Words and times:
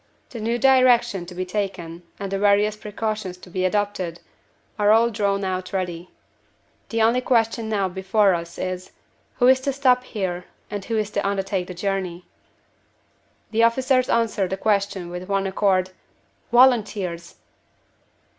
The 0.31 0.39
new 0.39 0.57
direction 0.57 1.27
to 1.27 1.35
be 1.35 1.45
taken, 1.45 2.01
and 2.19 2.31
the 2.31 2.39
various 2.39 2.75
precautions 2.75 3.37
to 3.37 3.51
be 3.51 3.65
adopted, 3.65 4.19
are 4.79 4.89
all 4.89 5.11
drawn 5.11 5.43
out 5.43 5.71
ready. 5.73 6.09
The 6.89 7.03
only 7.03 7.21
question 7.21 7.69
now 7.69 7.87
before 7.87 8.33
us 8.33 8.57
is, 8.57 8.93
Who 9.35 9.45
is 9.45 9.59
to 9.61 9.71
stop 9.71 10.03
here, 10.03 10.45
and 10.71 10.83
who 10.85 10.97
is 10.97 11.11
to 11.11 11.27
undertake 11.27 11.67
the 11.67 11.75
journey?" 11.75 12.25
The 13.51 13.61
officers 13.61 14.09
answered 14.09 14.49
the 14.49 14.57
question 14.57 15.11
with 15.11 15.29
one 15.29 15.45
accord 15.45 15.91
"Volunteers!" 16.51 17.35